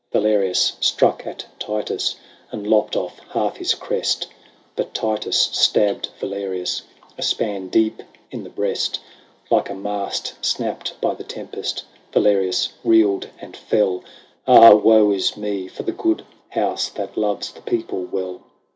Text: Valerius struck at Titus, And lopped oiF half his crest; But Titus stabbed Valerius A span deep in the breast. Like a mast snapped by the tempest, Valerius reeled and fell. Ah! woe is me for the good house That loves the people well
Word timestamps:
Valerius 0.11 0.77
struck 0.81 1.27
at 1.27 1.45
Titus, 1.59 2.15
And 2.51 2.65
lopped 2.65 2.95
oiF 2.95 3.19
half 3.33 3.57
his 3.57 3.75
crest; 3.75 4.25
But 4.75 4.95
Titus 4.95 5.37
stabbed 5.39 6.09
Valerius 6.19 6.81
A 7.19 7.21
span 7.21 7.67
deep 7.67 8.01
in 8.31 8.43
the 8.43 8.49
breast. 8.49 8.99
Like 9.51 9.69
a 9.69 9.75
mast 9.75 10.43
snapped 10.43 10.99
by 11.01 11.13
the 11.13 11.23
tempest, 11.23 11.83
Valerius 12.13 12.69
reeled 12.83 13.27
and 13.39 13.55
fell. 13.55 14.03
Ah! 14.47 14.73
woe 14.73 15.11
is 15.11 15.37
me 15.37 15.67
for 15.67 15.83
the 15.83 15.91
good 15.91 16.25
house 16.49 16.89
That 16.89 17.15
loves 17.15 17.51
the 17.51 17.61
people 17.61 18.03
well 18.03 18.41